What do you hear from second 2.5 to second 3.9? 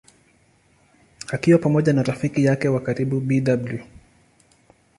wa karibu Bw.